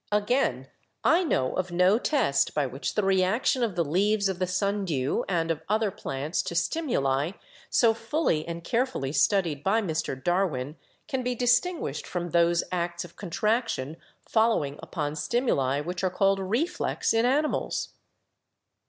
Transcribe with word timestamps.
Again, 0.11 0.67
I 1.03 1.23
know 1.23 1.53
of 1.53 1.71
no 1.71 1.99
test 1.99 2.55
by 2.55 2.65
which 2.65 2.95
the 2.95 3.03
reaction 3.03 3.61
of 3.61 3.75
the 3.75 3.85
leaves 3.85 4.27
of 4.29 4.39
the 4.39 4.47
Sundew 4.47 5.21
and 5.29 5.51
of 5.51 5.61
other 5.69 5.91
plants 5.91 6.41
to 6.41 6.55
stimuli, 6.55 7.33
so 7.69 7.93
fully 7.93 8.43
and 8.47 8.63
carefully 8.63 9.11
studied 9.13 9.63
by 9.63 9.79
Mr. 9.79 10.15
Darwin, 10.15 10.75
can 11.07 11.21
be 11.21 11.35
distin 11.35 11.79
guished 11.81 12.07
from 12.07 12.31
those 12.31 12.63
acts 12.71 13.05
of 13.05 13.15
contraction 13.15 13.95
following 14.27 14.79
upon 14.81 15.15
stimuli, 15.15 15.81
which 15.81 16.03
are 16.03 16.09
called 16.09 16.39
'reflex' 16.39 17.13
in 17.13 17.27
animals. 17.27 17.89